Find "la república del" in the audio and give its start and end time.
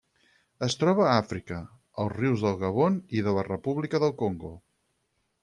3.37-4.19